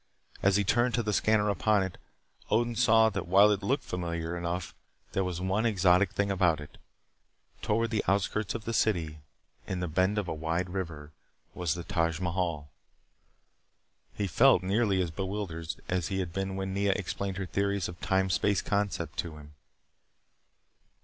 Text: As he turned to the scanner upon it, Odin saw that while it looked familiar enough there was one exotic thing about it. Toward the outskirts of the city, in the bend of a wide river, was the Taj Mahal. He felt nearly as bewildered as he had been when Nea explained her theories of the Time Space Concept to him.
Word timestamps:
As 0.41 0.55
he 0.55 0.63
turned 0.63 0.95
to 0.95 1.03
the 1.03 1.13
scanner 1.13 1.47
upon 1.47 1.83
it, 1.83 1.99
Odin 2.49 2.75
saw 2.75 3.09
that 3.11 3.27
while 3.27 3.51
it 3.51 3.61
looked 3.61 3.83
familiar 3.83 4.35
enough 4.35 4.73
there 5.11 5.23
was 5.23 5.39
one 5.39 5.63
exotic 5.63 6.09
thing 6.13 6.31
about 6.31 6.59
it. 6.59 6.79
Toward 7.61 7.91
the 7.91 8.03
outskirts 8.07 8.55
of 8.55 8.65
the 8.65 8.73
city, 8.73 9.19
in 9.67 9.79
the 9.79 9.87
bend 9.87 10.17
of 10.17 10.27
a 10.27 10.33
wide 10.33 10.71
river, 10.71 11.11
was 11.53 11.75
the 11.75 11.83
Taj 11.83 12.19
Mahal. 12.19 12.71
He 14.15 14.25
felt 14.25 14.63
nearly 14.63 14.99
as 15.03 15.11
bewildered 15.11 15.75
as 15.87 16.07
he 16.07 16.17
had 16.17 16.33
been 16.33 16.55
when 16.55 16.73
Nea 16.73 16.93
explained 16.93 17.37
her 17.37 17.45
theories 17.45 17.87
of 17.87 17.99
the 17.99 18.05
Time 18.07 18.31
Space 18.31 18.63
Concept 18.63 19.19
to 19.19 19.37
him. 19.37 19.53